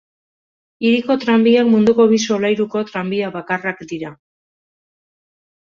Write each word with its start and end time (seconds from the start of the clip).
Hiriko 0.87 1.17
tranbiak 1.25 1.69
munduko 1.73 2.07
bi 2.15 2.21
solairuko 2.31 2.83
tranbia 2.89 3.31
bakarrak 3.39 3.87
dira. 3.95 4.17